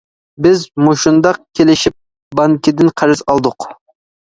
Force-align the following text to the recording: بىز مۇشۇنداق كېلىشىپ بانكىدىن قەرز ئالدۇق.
بىز 0.45 0.63
مۇشۇنداق 0.85 1.41
كېلىشىپ 1.59 1.97
بانكىدىن 2.41 2.93
قەرز 3.03 3.25
ئالدۇق. 3.31 3.71